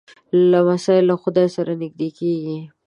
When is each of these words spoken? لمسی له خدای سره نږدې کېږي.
لمسی 0.51 0.97
له 1.09 1.15
خدای 1.21 1.47
سره 1.55 1.71
نږدې 1.81 2.09
کېږي. 2.17 2.57